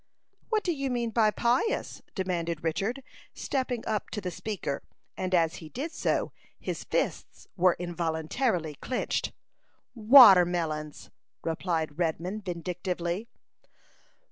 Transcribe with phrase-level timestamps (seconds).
[0.49, 3.03] "What do you mean by pious?" demanded Richard,
[3.35, 4.81] stepping up to the speaker;
[5.15, 9.31] and as he did so, his fists were involuntarily clinched.
[9.93, 11.11] "Watermelons!"
[11.43, 13.27] replied Redman, vindictively.